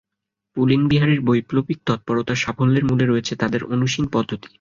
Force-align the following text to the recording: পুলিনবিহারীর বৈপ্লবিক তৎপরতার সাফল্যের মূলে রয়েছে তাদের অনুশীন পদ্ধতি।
পুলিনবিহারীর 0.57 1.21
বৈপ্লবিক 1.21 1.77
তৎপরতার 1.85 2.35
সাফল্যের 2.35 2.85
মূলে 2.85 3.05
রয়েছে 3.05 3.33
তাদের 3.35 3.61
অনুশীন 3.65 4.05
পদ্ধতি। 4.07 4.47